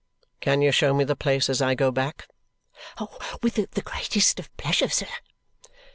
[0.39, 2.27] "Can you show me the place as I go back?"
[3.43, 5.05] "With the greatest pleasure, sir!"